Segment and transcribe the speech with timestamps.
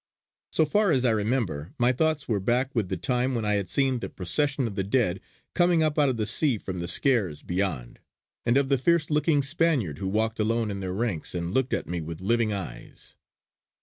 [0.51, 3.69] So far as I remember, my thoughts were back with the time when I had
[3.69, 5.21] seen the procession of the dead
[5.53, 7.99] coming up out of the sea from the Skares beyond,
[8.43, 11.85] and of the fierce looking Spaniard who walked alone in their ranks and looked at
[11.85, 13.15] me with living eyes.